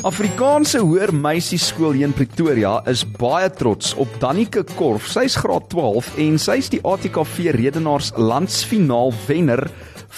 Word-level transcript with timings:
Afrikaanse 0.00 0.78
Hoër 0.80 1.10
Meisieskool 1.12 1.92
hier 1.92 2.06
in 2.06 2.14
Pretoria 2.16 2.78
is 2.88 3.02
baie 3.18 3.50
trots 3.52 3.90
op 4.00 4.08
Dannike 4.22 4.62
Korf. 4.78 5.10
Sy's 5.12 5.34
graad 5.36 5.66
12 5.68 6.08
en 6.24 6.38
sy's 6.40 6.70
die 6.72 6.80
ATKV 6.88 7.50
Redenaars 7.58 8.08
landsfinaal 8.16 9.12
wenner 9.26 9.60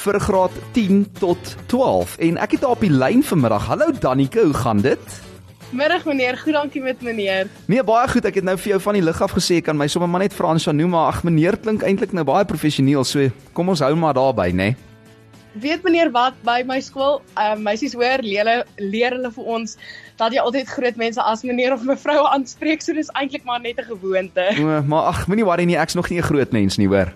vir 0.04 0.18
graad 0.22 0.54
10 0.76 1.00
tot 1.18 1.56
12. 1.72 2.14
En 2.29 2.38
ek 2.45 2.54
het 2.54 2.63
haar 2.63 2.76
op 2.76 2.85
die 2.87 2.92
lyn 2.95 3.26
vanmiddag. 3.26 3.67
Hallo 3.72 3.90
Dannike, 3.90 4.46
hoe 4.46 4.60
gaan 4.63 4.85
dit? 4.87 5.18
Middag 5.74 6.06
meneer, 6.06 6.38
goed 6.38 6.54
dankie 6.60 6.85
met 6.85 7.03
meneer. 7.03 7.51
Nee, 7.67 7.83
baie 7.83 8.06
goed. 8.14 8.30
Ek 8.30 8.38
het 8.38 8.46
nou 8.46 8.54
vir 8.62 8.76
jou 8.76 8.80
van 8.87 9.01
die 9.01 9.03
lig 9.03 9.19
af 9.26 9.35
gesê 9.35 9.58
kan 9.67 9.74
my 9.74 9.90
sommer 9.90 10.12
maar 10.14 10.22
net 10.22 10.38
Fransja 10.38 10.71
noem, 10.71 10.94
maar 10.94 11.10
ag 11.10 11.24
meneer 11.26 11.58
klink 11.58 11.83
eintlik 11.83 12.14
nou 12.14 12.22
baie 12.28 12.46
professioneel. 12.46 13.03
So 13.03 13.33
kom 13.51 13.74
ons 13.74 13.83
hou 13.83 13.96
maar 13.99 14.14
daarby, 14.14 14.53
né? 14.54 14.71
Nee? 14.71 14.92
Weet 15.53 15.82
meneer 15.84 16.09
wat 16.12 16.37
by 16.46 16.62
my 16.64 16.80
skool, 16.80 17.20
ehm 17.37 17.59
uh, 17.59 17.64
meisies 17.70 17.92
hoor 17.92 18.24
leer 18.24 18.64
leer 18.80 19.12
hulle 19.12 19.30
vir 19.34 19.45
ons 19.56 19.77
dat 20.16 20.32
jy 20.32 20.40
altyd 20.40 20.68
groot 20.68 20.96
mense 20.96 21.20
as 21.20 21.42
meneer 21.44 21.74
of 21.74 21.84
mevrou 21.84 22.22
aanspreek, 22.30 22.80
so 22.80 22.96
dis 22.96 23.10
eintlik 23.12 23.44
maar 23.44 23.60
net 23.60 23.80
'n 23.80 23.91
gewoonte. 23.91 24.46
O, 24.60 24.82
maar 24.82 25.12
ag, 25.12 25.27
moenie 25.28 25.44
worry 25.44 25.64
nie, 25.64 25.77
ek's 25.77 25.94
nog 25.94 26.08
nie 26.08 26.18
'n 26.18 26.28
groot 26.30 26.52
mens 26.52 26.78
nie, 26.78 26.88
hoor. 26.88 27.12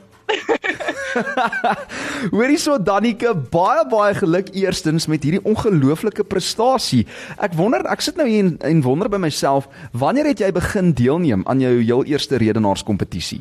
Hoorie 2.35 2.59
so 2.59 2.77
Dannike, 2.79 3.35
baie 3.35 3.85
baie 3.89 4.15
geluk 4.15 4.53
eerstens 4.53 5.07
met 5.07 5.23
hierdie 5.25 5.45
ongelooflike 5.45 6.25
prestasie. 6.25 7.07
Ek 7.41 7.55
wonder, 7.57 7.87
ek 7.89 8.01
sit 8.05 8.17
nou 8.17 8.29
hier 8.29 8.45
en, 8.45 8.57
en 8.61 8.83
wonder 8.83 9.09
by 9.09 9.17
myself, 9.17 9.69
wanneer 9.93 10.27
het 10.27 10.45
jy 10.45 10.53
begin 10.53 10.93
deelneem 10.93 11.43
aan 11.47 11.61
jou 11.61 11.73
heel 11.81 12.05
eerste 12.05 12.37
redenaarskompetisie? 12.37 13.41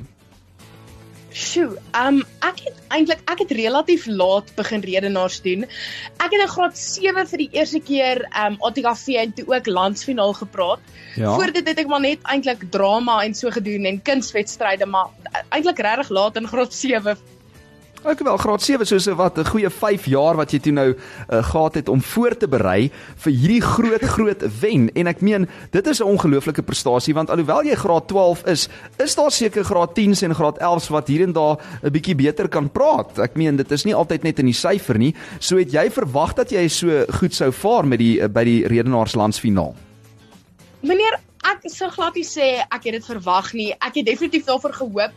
Sjoe, 1.36 1.76
um 2.00 2.22
ek 2.48 2.62
het 2.64 2.78
eintlik 2.96 3.20
ek 3.28 3.42
het 3.44 3.50
relatief 3.58 4.06
laat 4.08 4.54
begin 4.56 4.84
redenaars 4.86 5.42
doen. 5.44 5.66
Ek 6.24 6.32
het 6.32 6.40
in 6.40 6.48
graad 6.48 6.78
7 6.80 7.26
vir 7.28 7.42
die 7.44 7.50
eerste 7.58 7.82
keer 7.84 8.22
um 8.46 8.56
ATKV 8.64 9.18
en 9.20 9.34
toe 9.36 9.46
ook 9.52 9.68
landsfinaal 9.68 10.32
gepraat. 10.40 10.80
Ja. 11.20 11.34
Voor 11.36 11.52
dit 11.52 11.68
het 11.68 11.82
ek 11.84 11.92
maar 11.92 12.06
net 12.06 12.24
eintlik 12.24 12.64
drama 12.72 13.20
en 13.26 13.36
so 13.36 13.52
gedoen 13.52 13.84
en 13.92 14.00
kunswedstryde, 14.00 14.88
maar 14.88 15.12
eintlik 15.50 15.84
regtig 15.84 16.14
laat 16.16 16.40
in 16.40 16.48
graad 16.48 16.74
7 16.74 17.20
Ook 18.06 18.20
wel 18.20 18.38
graad 18.38 18.62
7 18.62 18.86
soos 18.86 19.06
wat 19.06 19.38
'n 19.38 19.46
goeie 19.46 19.70
5 19.70 20.06
jaar 20.06 20.36
wat 20.36 20.52
jy 20.52 20.60
toe 20.60 20.72
nou 20.72 20.90
uh, 20.94 21.44
gehad 21.44 21.74
het 21.74 21.90
om 21.90 22.02
voor 22.02 22.38
te 22.38 22.48
berei 22.48 22.92
vir 23.16 23.34
hierdie 23.34 23.62
groot 23.62 24.04
groot 24.16 24.44
wen 24.60 24.92
en 24.94 25.08
ek 25.08 25.22
meen 25.22 25.48
dit 25.72 25.88
is 25.88 26.00
'n 26.00 26.06
ongelooflike 26.14 26.62
prestasie 26.62 27.14
want 27.14 27.30
alhoewel 27.30 27.64
jy 27.64 27.76
graad 27.76 28.08
12 28.08 28.46
is, 28.46 28.70
is 28.98 29.16
daar 29.16 29.32
seker 29.32 29.64
graad 29.64 29.98
10s 30.00 30.22
en 30.22 30.36
graad 30.36 30.60
11s 30.62 30.88
wat 30.90 31.08
hier 31.08 31.22
en 31.22 31.34
daar 31.34 31.58
'n 31.82 31.92
bietjie 31.92 32.16
beter 32.16 32.48
kan 32.48 32.70
praat. 32.70 33.20
Ek 33.20 33.36
meen 33.36 33.56
dit 33.56 33.72
is 33.72 33.84
nie 33.86 33.96
altyd 33.96 34.24
net 34.24 34.40
in 34.40 34.46
die 34.46 34.54
syfer 34.54 34.98
nie. 34.98 35.16
So 35.40 35.58
het 35.58 35.72
jy 35.72 35.90
verwag 35.92 36.34
dat 36.34 36.52
jy 36.52 36.68
so 36.68 37.06
goed 37.10 37.34
sou 37.34 37.52
vaar 37.52 37.88
met 37.88 38.00
die 38.00 38.22
uh, 38.22 38.28
by 38.28 38.44
die 38.44 38.68
redenaarslandsfinaal? 38.68 39.76
Meneer, 40.82 41.20
ek 41.42 41.60
sou 41.64 41.90
glad 41.90 42.16
nie 42.16 42.24
sê 42.24 42.62
ek 42.70 42.84
het 42.84 42.94
dit 42.94 43.06
verwag 43.06 43.54
nie. 43.54 43.74
Ek 43.74 43.96
het 43.96 44.06
definitief 44.06 44.46
daarvoor 44.46 44.74
gehoop 44.74 45.12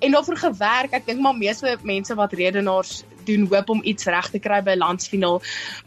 en 0.00 0.16
daarvoor 0.16 0.36
gewerk. 0.36 0.92
Ek 0.96 1.06
dink 1.06 1.20
maar 1.20 1.36
meeste 1.36 1.76
mense 1.82 2.14
wat 2.18 2.32
redenaars 2.32 3.02
doen 3.28 3.46
hoop 3.50 3.68
om 3.70 3.80
iets 3.84 4.08
reg 4.10 4.30
te 4.32 4.40
kry 4.42 4.60
by 4.64 4.74
landsfinaal. 4.80 5.40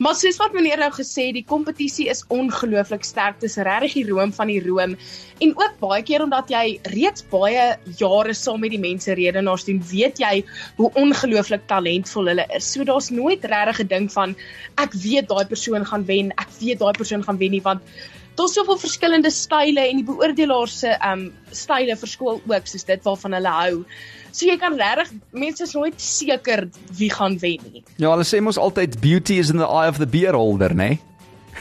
Maar 0.03 0.15
soos 0.15 0.37
wat 0.41 0.53
meneer 0.55 0.81
nou 0.81 0.91
gesê, 0.93 1.29
die 1.35 1.45
kompetisie 1.47 2.07
is 2.11 2.23
ongelooflik 2.33 3.05
sterk. 3.07 3.39
Dit 3.41 3.49
is 3.49 3.59
regtig 3.67 3.97
die 3.99 4.05
room 4.11 4.33
van 4.35 4.51
die 4.51 4.61
room. 4.63 4.95
En 5.43 5.53
ook 5.57 5.77
baie 5.81 6.03
keer 6.05 6.23
omdat 6.23 6.51
jy 6.53 6.79
reeds 6.93 7.25
baie 7.31 7.73
jare 7.99 8.35
saam 8.37 8.61
met 8.63 8.73
die 8.75 8.81
mense 8.81 9.13
redenaars 9.17 9.67
doen, 9.67 9.81
weet 9.91 10.21
jy 10.21 10.33
hoe 10.77 10.91
ongelooflik 10.99 11.67
talentvol 11.67 12.31
hulle 12.31 12.47
is. 12.55 12.71
So 12.71 12.85
daar's 12.87 13.09
nooit 13.09 13.43
regtig 13.43 13.83
'n 13.83 13.87
ding 13.87 14.11
van 14.11 14.35
ek 14.77 14.93
weet 14.93 15.27
daai 15.29 15.45
persoon 15.45 15.85
gaan 15.85 16.05
wen, 16.05 16.31
ek 16.37 16.49
weet 16.59 16.79
daai 16.79 16.93
persoon 16.93 17.23
gaan 17.23 17.37
wen 17.37 17.51
nie 17.51 17.61
want 17.61 17.81
Daar's 18.35 18.55
soveel 18.57 18.79
verskillende 18.81 19.29
style 19.31 19.83
en 19.87 20.01
die 20.01 20.07
beoordelaars 20.07 20.79
se 20.79 20.95
um 21.05 21.27
style 21.51 21.95
verskil 21.97 22.41
ook 22.41 22.67
soos 22.69 22.85
dit 22.89 23.05
waarvan 23.05 23.37
hulle 23.37 23.55
hou. 23.59 23.79
So 24.33 24.47
jy 24.49 24.57
kan 24.57 24.73
regtig 24.79 25.13
mense 25.37 25.63
is 25.67 25.75
nooit 25.77 26.01
seker 26.01 26.65
wie 26.97 27.11
gaan 27.13 27.37
wen 27.43 27.61
nie. 27.69 27.83
Ja, 28.01 28.09
hulle 28.15 28.25
sê 28.25 28.41
mos 28.41 28.57
altyd 28.57 28.97
beauty 29.03 29.37
is 29.37 29.53
in 29.53 29.61
the 29.61 29.69
eye 29.69 29.89
of 29.89 30.01
the 30.01 30.09
beholder, 30.09 30.73
né? 30.73 30.95
Nee? 30.95 31.12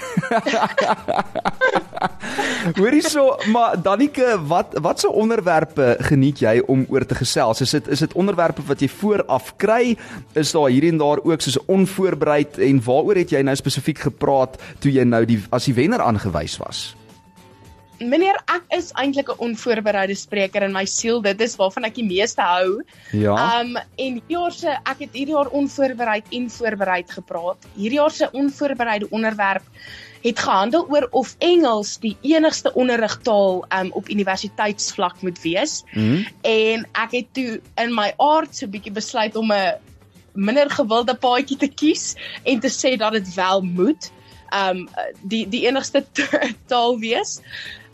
Hoorie 2.78 3.02
so, 3.02 3.36
maar 3.52 3.82
Danike, 3.82 4.38
wat 4.46 4.76
wat 4.80 5.02
so 5.02 5.10
onderwerpe 5.10 5.96
geniet 6.08 6.40
jy 6.42 6.60
om 6.66 6.86
oor 6.88 7.06
te 7.06 7.18
gesels? 7.18 7.60
Is 7.64 7.74
dit 7.74 7.88
is 7.88 8.04
dit 8.04 8.16
onderwerpe 8.18 8.64
wat 8.66 8.80
jy 8.80 8.88
vooraf 8.88 9.52
kry? 9.56 9.96
Is 10.38 10.54
daar 10.54 10.70
hier 10.70 10.88
en 10.88 11.02
daar 11.02 11.22
ook 11.24 11.42
soos 11.42 11.58
onvoorbereid 11.66 12.58
en 12.58 12.82
waaroor 12.84 13.22
het 13.22 13.34
jy 13.34 13.42
nou 13.42 13.56
spesifiek 13.58 14.06
gepraat 14.08 14.58
toe 14.78 14.92
jy 14.92 15.04
nou 15.04 15.24
die 15.28 15.40
as 15.50 15.68
die 15.68 15.76
wenner 15.76 16.02
aangewys 16.02 16.58
was? 16.62 16.92
Meneer, 18.08 18.38
ek 18.50 18.64
is 18.76 18.90
eintlik 18.98 19.28
'n 19.28 19.38
onvoorbereide 19.46 20.14
spreker 20.14 20.62
in 20.62 20.72
my 20.72 20.84
siel. 20.84 21.20
Dit 21.20 21.40
is 21.40 21.56
waarvan 21.56 21.84
ek 21.84 21.94
die 21.94 22.06
meeste 22.06 22.42
hou. 22.42 22.82
Ja. 23.12 23.60
Um 23.60 23.76
en 23.76 23.86
hierdie 23.96 24.36
jaar 24.36 24.52
se 24.52 24.68
ek 24.68 24.98
het 24.98 25.12
hierdie 25.12 25.34
jaar 25.34 25.50
onvoorbereid 25.50 26.24
en 26.30 26.50
voorbereid 26.50 27.10
gepraat. 27.10 27.66
Hierdie 27.74 28.00
jaar 28.00 28.10
se 28.10 28.30
onvoorbereide 28.32 29.10
onderwerp 29.10 29.62
het 30.22 30.38
gehandel 30.38 30.86
oor 30.88 31.08
of 31.10 31.34
Engels 31.38 31.98
die 31.98 32.16
enigste 32.22 32.72
onderrigtaal 32.74 33.64
um 33.80 33.92
op 33.92 34.08
universiteitsvlak 34.08 35.22
moet 35.22 35.40
wees. 35.42 35.82
Mm. 35.92 36.26
En 36.42 36.86
ek 36.92 37.10
het 37.10 37.32
toe 37.32 37.60
in 37.76 37.94
my 37.94 38.12
aard 38.16 38.56
so 38.56 38.66
bietjie 38.66 38.92
besluit 38.92 39.36
om 39.36 39.52
'n 39.52 39.78
minder 40.32 40.70
gewilde 40.70 41.14
paadjie 41.14 41.56
te 41.56 41.68
kies 41.68 42.14
en 42.42 42.60
te 42.60 42.70
sê 42.70 42.96
dat 42.96 43.12
dit 43.12 43.34
wel 43.34 43.62
moet 43.62 44.10
um 44.52 44.88
die 45.22 45.48
die 45.48 45.66
enigste 45.66 46.04
taal 46.70 46.98
wees. 46.98 47.40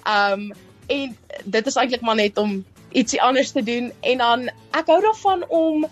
Um 0.06 0.50
en 0.88 1.16
dit 1.44 1.66
is 1.66 1.76
eintlik 1.76 2.00
maar 2.00 2.16
net 2.16 2.38
om 2.40 2.64
ietsie 2.96 3.20
anders 3.22 3.50
te 3.52 3.62
doen 3.62 3.90
en 4.00 4.18
dan 4.18 4.44
ek 4.72 4.88
hou 4.88 5.00
daarvan 5.04 5.44
om 5.52 5.84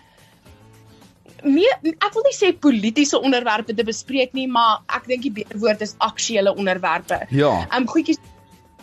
nee 1.44 1.93
ek 1.93 2.15
wil 2.15 2.25
nie 2.25 2.37
sê 2.37 2.53
politieke 2.56 3.21
onderwerpe 3.21 3.75
te 3.77 3.84
bespreek 3.84 4.33
nie, 4.33 4.47
maar 4.49 4.81
ek 4.97 5.09
dink 5.11 5.27
die 5.27 5.34
beter 5.43 5.61
woord 5.61 5.84
is 5.84 5.95
aktuelle 5.99 6.55
onderwerpe. 6.56 7.21
Ja. 7.31 7.53
Um 7.77 7.89
goedjies 7.91 8.21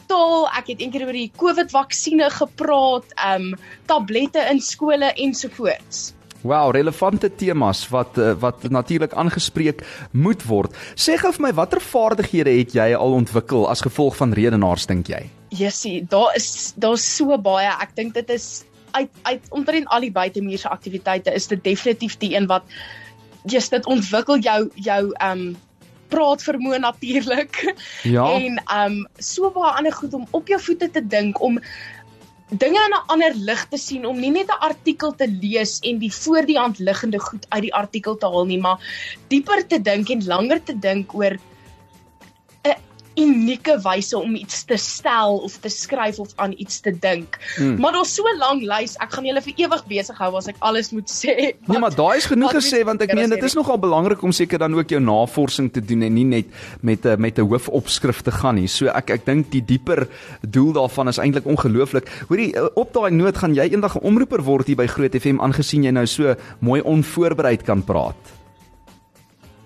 taal, 0.07 0.47
ek 0.59 0.73
het 0.73 0.83
eendag 0.83 1.07
oor 1.07 1.17
die 1.17 1.31
COVID-vaksines 1.39 2.38
gepraat, 2.41 3.16
um 3.33 3.53
tablette 3.89 4.44
in 4.51 4.62
skole 4.62 5.13
ensovoorts. 5.16 6.12
Wow, 6.43 6.73
relevante 6.75 7.29
temas 7.35 7.85
wat 7.87 8.17
eh, 8.19 8.33
wat 8.39 8.65
natuurlik 8.67 9.13
aangespreek 9.15 9.83
moet 10.11 10.43
word. 10.43 10.75
Sê 10.99 11.15
gou 11.19 11.31
vir 11.37 11.45
my 11.47 11.53
watter 11.55 11.79
vaardighede 11.79 12.51
het 12.57 12.75
jy 12.75 12.89
al 12.97 13.15
ontwikkel 13.15 13.63
as 13.71 13.83
gevolg 13.85 14.17
van 14.19 14.35
redenaars 14.35 14.85
dink 14.91 15.07
jy? 15.07 15.23
Jessie, 15.55 16.01
daar 16.09 16.35
is 16.35 16.73
daar's 16.75 17.05
so 17.15 17.37
baie. 17.39 17.71
Ek 17.79 17.95
dink 17.95 18.13
dit 18.19 18.35
is 18.35 18.65
uit 18.91 19.09
uit 19.23 19.47
omtrent 19.55 19.87
al 19.87 20.03
die 20.03 20.11
buitemuurse 20.11 20.69
aktiwiteite 20.69 21.31
is 21.33 21.47
dit 21.47 21.63
definitief 21.63 22.17
die 22.21 22.33
een 22.35 22.49
wat 22.51 22.67
jy's 23.49 23.71
dit 23.71 23.87
ontwikkel 23.89 24.43
jou 24.43 24.59
jou 24.75 25.03
um 25.23 25.53
praat 26.13 26.43
vermoë 26.45 26.77
natuurlik. 26.83 27.63
Ja. 28.03 28.27
En 28.35 28.59
um 28.67 28.99
so 29.17 29.49
baie 29.55 29.71
ander 29.79 29.95
goed 29.95 30.13
om 30.13 30.27
op 30.31 30.51
jou 30.51 30.59
voete 30.61 30.91
te 30.91 31.07
dink 31.07 31.41
om 31.41 31.59
dinge 32.49 32.79
in 32.85 32.93
'n 32.93 33.03
ander 33.07 33.33
lig 33.35 33.65
te 33.69 33.77
sien 33.77 34.05
om 34.05 34.19
nie 34.19 34.31
net 34.31 34.49
'n 34.49 34.63
artikel 34.69 35.15
te 35.15 35.27
lees 35.27 35.79
en 35.79 35.99
die 35.99 36.11
voor 36.13 36.45
die 36.45 36.57
hand 36.57 36.79
liggende 36.79 37.19
goed 37.19 37.45
uit 37.49 37.61
die 37.61 37.73
artikel 37.73 38.17
te 38.17 38.25
haal 38.25 38.45
nie, 38.45 38.59
maar 38.59 38.79
dieper 39.29 39.67
te 39.67 39.81
dink 39.81 40.09
en 40.09 40.25
langer 40.25 40.63
te 40.63 40.79
dink 40.79 41.13
oor 41.15 41.37
unieke 43.19 43.78
wyse 43.84 44.18
om 44.18 44.35
iets 44.35 44.63
te 44.63 44.78
stel 44.78 45.38
of 45.38 45.57
te 45.63 45.69
skryf 45.69 46.19
of 46.19 46.34
aan 46.35 46.53
iets 46.57 46.79
te 46.79 46.94
dink. 47.00 47.38
Hmm. 47.56 47.79
Maar 47.79 47.91
daar's 47.91 48.13
so 48.16 48.24
'n 48.24 48.38
lang 48.38 48.62
lys, 48.62 48.96
ek 48.97 49.13
gaan 49.13 49.25
julle 49.25 49.41
vir 49.41 49.53
ewig 49.56 49.85
besig 49.88 50.18
hou 50.18 50.35
as 50.35 50.47
ek 50.47 50.56
alles 50.59 50.91
moet 50.91 51.09
sê. 51.09 51.35
Wat, 51.35 51.68
nee, 51.68 51.79
maar 51.85 51.96
daai 51.96 52.18
is 52.18 52.25
genoeg 52.25 52.53
gesê 52.53 52.84
want 52.84 53.01
ek 53.01 53.13
meen 53.13 53.29
dit 53.29 53.44
is 53.44 53.53
nogal 53.53 53.79
belangrik 53.79 54.22
om 54.22 54.31
seker 54.31 54.59
dan 54.59 54.74
ook 54.74 54.90
jou 54.90 55.01
navorsing 55.01 55.72
te 55.72 55.81
doen 55.81 56.01
en 56.01 56.13
nie 56.13 56.25
net 56.25 56.45
met 56.81 57.06
'n 57.06 57.21
met 57.21 57.39
'n 57.39 57.48
hoofopskrif 57.48 58.21
te 58.21 58.31
gaan 58.31 58.56
nie. 58.56 58.68
So 58.68 58.88
ek 58.88 59.10
ek 59.10 59.25
dink 59.25 59.51
die 59.51 59.66
dieper 59.66 60.07
doel 60.42 60.74
daarvan 60.74 61.07
is 61.07 61.18
eintlik 61.18 61.45
ongelooflik. 61.45 62.09
Hoorie, 62.27 62.54
op 62.75 62.94
daai 62.94 63.12
noot 63.12 63.38
gaan 63.38 63.54
jy 63.54 63.69
eendag 63.69 63.95
'n 63.95 64.06
omroeper 64.06 64.44
word 64.44 64.68
hier 64.68 64.77
by 64.77 64.88
Groot 64.88 65.16
FM 65.16 65.39
aangesien 65.39 65.83
jy 65.83 65.92
nou 65.92 66.06
so 66.06 66.36
mooi 66.59 66.81
onvoorbereid 66.81 67.63
kan 67.63 67.83
praat 67.83 68.43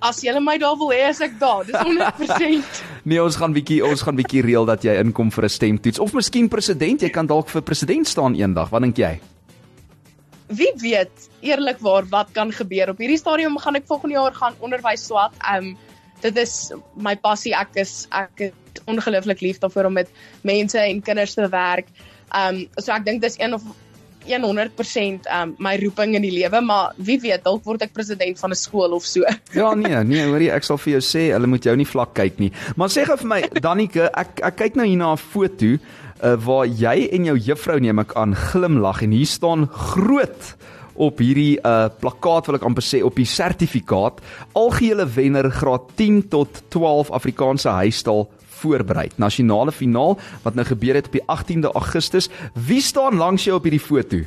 as 0.07 0.21
jy 0.23 0.33
my 0.39 0.57
daar 0.61 0.77
wil 0.79 0.91
hê 0.93 1.07
as 1.09 1.21
ek 1.23 1.37
daar, 1.39 1.65
dis 1.67 1.75
100%. 1.75 2.83
nee, 3.09 3.21
ons 3.23 3.37
gaan 3.39 3.55
bietjie 3.55 3.79
ons 3.85 4.03
gaan 4.05 4.17
bietjie 4.17 4.43
reël 4.45 4.67
dat 4.69 4.85
jy 4.87 4.95
inkom 5.01 5.31
vir 5.33 5.47
'n 5.47 5.55
stemtoets 5.57 5.99
of 6.03 6.13
miskien 6.13 6.49
president, 6.49 7.01
jy 7.01 7.09
kan 7.09 7.27
dalk 7.27 7.49
vir 7.49 7.61
president 7.61 8.07
staan 8.07 8.35
eendag. 8.35 8.71
Wat 8.71 8.81
dink 8.81 8.97
jy? 8.97 9.17
Wie 10.47 10.71
weet, 10.79 11.29
eerlikwaar 11.43 12.07
wat 12.09 12.31
kan 12.31 12.51
gebeur. 12.51 12.89
Op 12.89 13.01
hierdie 13.03 13.19
stadium 13.19 13.57
gaan 13.59 13.75
ek 13.75 13.87
volgende 13.87 14.15
jaar 14.15 14.33
gaan 14.33 14.55
onderwys 14.63 15.07
swat. 15.07 15.35
Um 15.43 15.75
dit 16.21 16.37
is 16.37 16.71
my 16.95 17.15
passie. 17.15 17.53
Ek 17.53 17.75
is 17.75 18.07
ek 18.15 18.47
het 18.49 18.81
ongelooflik 18.87 19.41
lief 19.41 19.59
daarvoor 19.59 19.89
om 19.91 19.99
met 19.99 20.09
mense 20.41 20.79
en 20.79 21.01
kinders 21.01 21.35
te 21.35 21.49
werk. 21.51 21.91
Um 22.31 22.65
so 22.79 22.95
ek 22.95 23.05
dink 23.05 23.21
dis 23.21 23.37
een 23.39 23.53
of 23.53 23.63
100% 24.27 25.27
um 25.41 25.55
my 25.63 25.75
roeping 25.81 26.15
in 26.15 26.21
die 26.21 26.33
lewe, 26.33 26.61
maar 26.61 26.93
wie 26.97 27.19
weet, 27.23 27.43
dalk 27.43 27.63
word 27.65 27.81
ek 27.87 27.93
president 27.93 28.39
van 28.39 28.51
'n 28.51 28.59
skool 28.59 28.93
of 28.93 29.05
so. 29.05 29.23
Ja 29.57 29.73
nee, 29.73 30.03
nee, 30.03 30.25
hoorie, 30.25 30.51
ek 30.51 30.63
sal 30.63 30.77
vir 30.77 30.97
jou 30.97 31.01
sê, 31.01 31.31
hulle 31.33 31.47
moet 31.47 31.63
jou 31.63 31.75
nie 31.75 31.87
vlak 31.87 32.13
kyk 32.13 32.39
nie. 32.39 32.51
Maar 32.75 32.89
sê 32.89 33.05
gou 33.05 33.17
vir 33.17 33.27
my, 33.27 33.41
Danike, 33.67 34.09
ek 34.13 34.41
ek 34.43 34.55
kyk 34.57 34.75
nou 34.75 34.85
hier 34.85 34.97
na 34.97 35.13
'n 35.13 35.17
foto 35.17 35.77
uh, 36.23 36.35
waar 36.45 36.65
jy 36.65 37.09
en 37.11 37.25
jou 37.25 37.37
juffrou 37.37 37.79
neem 37.79 37.99
ek 37.99 38.15
aan 38.15 38.35
glimlag 38.35 39.01
en 39.01 39.11
hier 39.11 39.29
staan 39.29 39.67
groot 39.67 40.55
op 40.97 41.19
hierdie 41.21 41.59
uh 41.61 41.89
plakkaat 42.01 42.49
wil 42.49 42.57
ek 42.57 42.65
amper 42.65 42.85
sê 42.85 43.03
op 43.05 43.17
die 43.19 43.27
sertifikaat 43.29 44.21
algehele 44.57 45.05
wenner 45.05 45.51
graad 45.53 45.93
10 45.99 46.23
tot 46.33 46.63
12 46.73 47.11
Afrikaanse 47.13 47.69
huistaal 47.83 48.25
voorberei. 48.61 49.07
Nasionale 49.15 49.71
finaal 49.71 50.17
wat 50.43 50.55
nou 50.55 50.65
gebeur 50.67 50.99
het 50.99 51.07
op 51.09 51.17
die 51.19 51.25
18de 51.25 51.71
Augustus. 51.71 52.29
Wie 52.53 52.81
staan 52.81 53.17
langs 53.17 53.47
jou 53.47 53.57
op 53.57 53.67
hierdie 53.67 53.83
foto? 53.83 54.23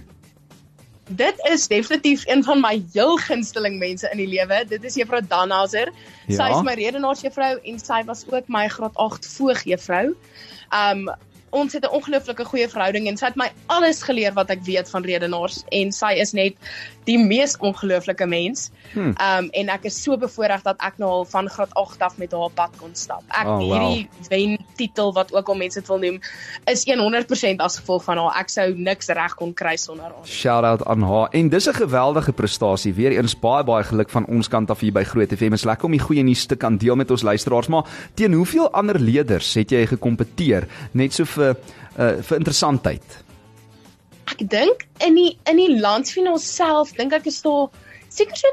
Dit 1.11 1.35
is 1.51 1.67
definitief 1.67 2.23
een 2.27 2.45
van 2.47 2.61
my 2.63 2.77
heel 2.93 3.17
gunsteling 3.19 3.79
mense 3.79 4.09
in 4.13 4.21
die 4.23 4.29
lewe. 4.31 4.63
Dit 4.69 4.85
is 4.87 4.95
Juffrou 4.95 5.21
Danhauser. 5.27 5.91
Ja. 6.29 6.37
Sy 6.37 6.53
is 6.55 6.63
my 6.63 6.77
redenaarsjuffrou 6.79 7.57
en 7.67 7.83
sy 7.83 8.05
was 8.07 8.23
ook 8.31 8.47
my 8.47 8.69
graad 8.71 8.95
8 8.95 9.27
voogjuffrou. 9.35 10.15
Um 10.71 11.11
ons 11.51 11.73
het 11.73 11.85
'n 11.85 11.91
ongelooflike 11.91 12.45
goeie 12.45 12.69
verhouding 12.69 13.09
en 13.09 13.17
sy 13.17 13.27
het 13.27 13.37
my 13.37 13.51
alles 13.67 14.03
geleer 14.07 14.33
wat 14.33 14.51
ek 14.51 14.63
weet 14.63 14.91
van 14.91 15.03
redenaars 15.03 15.65
en 15.71 15.93
sy 15.93 16.13
is 16.15 16.33
net 16.33 16.55
die 17.11 17.19
mees 17.19 17.57
ongelooflike 17.59 18.27
mens. 18.31 18.69
Hmm. 18.95 19.15
Um 19.19 19.51
en 19.61 19.73
ek 19.75 19.89
is 19.91 19.99
so 20.03 20.19
bevoorreg 20.21 20.65
dat 20.67 20.81
ek 20.87 20.99
nou 21.03 21.11
al 21.21 21.27
van 21.31 21.49
graad 21.51 21.75
8 21.79 22.03
af 22.07 22.19
met 22.23 22.33
haar 22.37 22.53
pad 22.55 22.77
kon 22.81 22.95
stap. 22.95 23.25
Ek 23.29 23.47
oh, 23.47 23.59
wow. 23.59 23.71
hierdie 23.71 24.09
wen 24.31 24.57
titel 24.79 25.13
wat 25.17 25.35
ook 25.35 25.49
al 25.53 25.59
mense 25.61 25.81
dit 25.81 25.89
wil 25.91 26.01
noem 26.03 26.21
is 26.71 26.85
100% 26.87 27.63
as 27.65 27.79
gevolg 27.81 28.05
van 28.05 28.21
haar. 28.21 28.39
Ek 28.41 28.53
sou 28.53 28.67
niks 28.77 29.11
reg 29.17 29.35
kon 29.39 29.53
kry 29.57 29.77
sonder 29.81 30.11
haar. 30.11 30.27
Shout 30.29 30.67
out 30.67 30.85
aan 30.91 31.05
haar. 31.07 31.29
En 31.37 31.49
dis 31.49 31.69
'n 31.69 31.75
geweldige 31.75 32.33
prestasie. 32.33 32.95
Weereens 32.95 33.39
baie 33.39 33.65
baie 33.65 33.85
geluk 33.85 34.11
van 34.11 34.27
ons 34.27 34.49
kant 34.49 34.71
af 34.71 34.81
hier 34.81 34.93
by 34.93 35.05
Groot 35.05 35.33
FM. 35.33 35.53
Is 35.53 35.65
lekker 35.65 35.85
om 35.85 35.93
die 35.93 36.07
goeie 36.07 36.23
nuus 36.23 36.47
te 36.47 36.57
kan 36.57 36.77
deel 36.77 36.97
met 36.97 37.11
ons 37.11 37.23
luisteraars, 37.23 37.69
maar 37.69 37.85
teen 38.15 38.33
hoeveel 38.33 38.71
ander 38.71 38.99
leerders 38.99 39.55
het 39.55 39.71
jy 39.71 39.87
gekompeteer 39.87 40.69
net 40.93 41.13
so 41.13 41.25
vir 41.25 41.57
uh, 41.99 42.23
vir 42.23 42.37
interessantheid? 42.37 43.30
Ek 44.31 44.43
dink 44.51 44.87
in 45.05 45.17
die 45.19 45.39
in 45.51 45.59
die 45.59 45.81
landsfinaal 45.81 46.39
self 46.39 46.93
dink 46.99 47.15
ek 47.17 47.27
is 47.31 47.41
daar 47.43 47.71
seker 48.11 48.37
so 48.37 48.51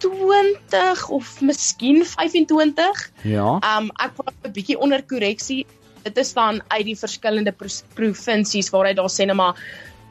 20 0.00 1.08
of 1.12 1.40
miskien 1.44 2.04
25. 2.04 3.10
Ja. 3.22 3.58
Um 3.76 3.90
ek 4.00 4.16
wou 4.16 4.26
'n 4.30 4.52
bietjie 4.52 4.78
onder 4.78 5.02
korreksie. 5.02 5.66
Dit 6.02 6.16
is 6.16 6.32
dan 6.32 6.62
uit 6.68 6.84
die 6.84 6.96
verskillende 6.96 7.54
provinsies 7.94 8.70
waar 8.70 8.86
hy 8.86 8.94
daar 8.94 9.12
sê 9.12 9.26
net 9.26 9.36
maar 9.36 9.54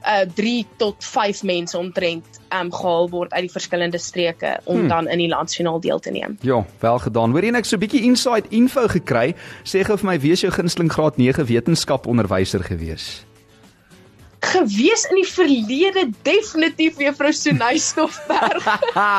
uh 0.06 0.26
3 0.36 0.66
tot 0.78 0.96
5 1.04 1.44
mense 1.44 1.78
omtrent 1.78 2.26
um 2.50 2.72
gehaal 2.72 3.10
word 3.10 3.34
uit 3.34 3.42
die 3.42 3.52
verskillende 3.52 3.98
streke 3.98 4.60
om 4.64 4.80
hmm. 4.80 4.88
dan 4.88 5.08
in 5.08 5.18
die 5.18 5.28
landsfinaal 5.28 5.80
deel 5.80 6.00
te 6.00 6.12
neem. 6.12 6.38
Ja, 6.42 6.66
wel 6.80 7.00
gedaan. 7.00 7.32
Hoorie 7.32 7.56
ek 7.56 7.66
so 7.66 7.76
'n 7.76 7.80
bietjie 7.80 8.04
inside 8.04 8.48
info 8.50 8.88
gekry. 8.88 9.36
Sê 9.64 9.84
gou 9.84 9.98
vir 9.98 10.06
my, 10.06 10.20
wie 10.20 10.32
is 10.32 10.42
jou 10.42 10.52
gunsteling 10.52 10.92
graad 10.92 11.18
9 11.18 11.46
wetenskap 11.46 12.08
onderwyser 12.08 12.64
gewees? 12.64 13.29
Gewees 14.60 15.06
in 15.10 15.20
die 15.20 15.28
verlede 15.28 16.04
definitief 16.26 17.00
juffrou 17.00 17.32
Sunay 17.36 17.78
Stoffberg. 17.80 18.66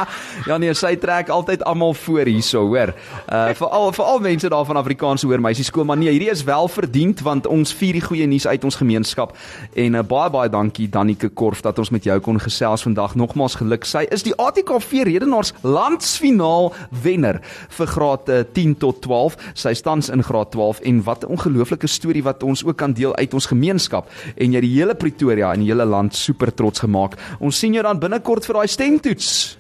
ja 0.48 0.58
nee, 0.60 0.74
sy 0.76 0.94
trek 1.00 1.30
altyd 1.32 1.64
almal 1.68 1.94
voor 2.04 2.28
hierso, 2.28 2.66
hoor. 2.68 2.92
Uh 3.26 3.48
veral 3.60 3.92
veral 3.96 4.20
mense 4.24 4.48
daar 4.52 4.66
van 4.68 4.80
Afrikaanse 4.80 5.26
hoër 5.28 5.42
meisieskool, 5.44 5.86
maar 5.88 5.98
nee, 6.00 6.12
hierdie 6.12 6.30
is 6.32 6.44
wel 6.46 6.68
verdiend 6.68 7.22
want 7.26 7.48
ons 7.50 7.72
vier 7.76 7.98
die 7.98 8.04
goeie 8.04 8.26
nuus 8.30 8.46
uit 8.46 8.64
ons 8.64 8.78
gemeenskap 8.80 9.34
en 9.74 9.98
uh, 9.98 10.04
baie 10.06 10.30
baie 10.32 10.52
dankie 10.52 10.88
Danike 10.90 11.30
Korf 11.36 11.62
dat 11.64 11.78
ons 11.80 11.92
met 11.94 12.04
jou 12.06 12.18
kon 12.24 12.40
gesels 12.40 12.84
vandag. 12.86 13.16
Nogmaals 13.18 13.58
geluk. 13.60 13.86
Sy 13.88 14.06
is 14.12 14.24
die 14.26 14.34
ATKV 14.36 15.04
Redenaars 15.08 15.52
landsfinaal 15.66 16.70
wenner 17.02 17.40
vir 17.76 17.92
graad 17.94 18.30
uh, 18.30 18.42
10 18.56 18.76
tot 18.82 19.02
12. 19.06 19.38
Sy 19.54 19.74
staan 19.78 20.04
in 20.12 20.22
graad 20.24 20.52
12 20.54 20.80
en 20.88 21.02
wat 21.04 21.24
'n 21.24 21.32
ongelooflike 21.36 21.86
storie 21.86 22.22
wat 22.22 22.42
ons 22.42 22.64
ook 22.64 22.76
kan 22.76 22.92
deel 22.92 23.16
uit 23.16 23.34
ons 23.34 23.46
gemeenskap 23.46 24.08
en 24.36 24.52
jy 24.52 24.60
die 24.60 24.72
hele 24.78 24.94
Pretoria 24.94 25.29
en 25.38 25.60
die 25.60 25.70
hele 25.70 25.84
land 25.84 26.14
super 26.14 26.54
trots 26.54 26.80
gemaak. 26.80 27.16
Ons 27.40 27.58
sien 27.58 27.74
jou 27.74 27.82
dan 27.82 27.98
binnekort 27.98 28.44
vir 28.46 28.54
daai 28.54 28.68
stemtoets. 28.68 29.56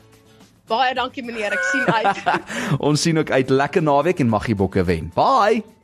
Baie 0.70 0.94
dankie 0.94 1.22
meneer, 1.26 1.52
ek 1.52 1.64
sien 1.72 1.86
uit. 1.86 2.22
Ons 2.90 3.02
sien 3.02 3.18
ook 3.18 3.30
uit 3.30 3.50
lekker 3.50 3.82
naweek 3.82 4.20
en 4.20 4.28
mag 4.30 4.46
jy 4.46 4.54
bokke 4.54 4.84
wen. 4.86 5.10
Bye. 5.14 5.79